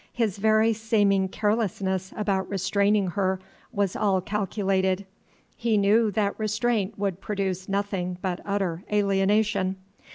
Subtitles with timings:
[0.13, 3.39] His very seeming carelessness about restraining her
[3.71, 5.05] was all calculated;
[5.55, 9.75] he knew that restraint would produce nothing but utter alienation.